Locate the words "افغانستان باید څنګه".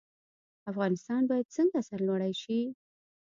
0.71-1.79